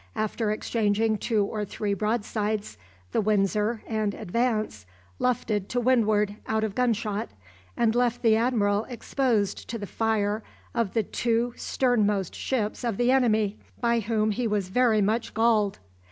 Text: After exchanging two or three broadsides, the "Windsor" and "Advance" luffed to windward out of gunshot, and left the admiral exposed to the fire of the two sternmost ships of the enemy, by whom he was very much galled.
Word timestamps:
After 0.15 0.49
exchanging 0.49 1.19
two 1.19 1.45
or 1.45 1.63
three 1.63 1.93
broadsides, 1.93 2.75
the 3.11 3.21
"Windsor" 3.21 3.83
and 3.85 4.15
"Advance" 4.15 4.87
luffed 5.19 5.69
to 5.69 5.79
windward 5.79 6.37
out 6.47 6.63
of 6.63 6.73
gunshot, 6.73 7.29
and 7.77 7.93
left 7.93 8.23
the 8.23 8.35
admiral 8.35 8.85
exposed 8.85 9.69
to 9.69 9.77
the 9.77 9.85
fire 9.85 10.41
of 10.73 10.95
the 10.95 11.03
two 11.03 11.53
sternmost 11.55 12.33
ships 12.33 12.83
of 12.83 12.97
the 12.97 13.11
enemy, 13.11 13.59
by 13.79 13.99
whom 13.99 14.31
he 14.31 14.47
was 14.47 14.69
very 14.69 15.03
much 15.03 15.35
galled. 15.35 15.77